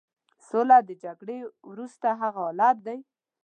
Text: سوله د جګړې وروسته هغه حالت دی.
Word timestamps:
سوله 0.47 0.77
د 0.87 0.89
جګړې 1.03 1.39
وروسته 1.69 2.07
هغه 2.21 2.41
حالت 2.45 2.77
دی. 2.87 2.97